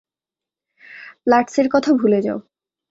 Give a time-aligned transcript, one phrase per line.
[1.23, 2.39] প্লাটসের কথা ভুলে যাও।